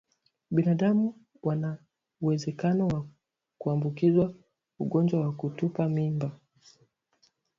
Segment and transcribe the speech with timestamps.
[0.51, 1.77] Binadamu wana
[2.21, 3.07] uwezekano wa
[3.57, 4.33] kuambukizwa
[4.79, 6.31] ugonjwa wa kutupa mimba